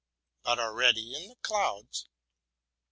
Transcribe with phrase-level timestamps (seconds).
[0.41, 2.07] But already in the '*Clouds,'?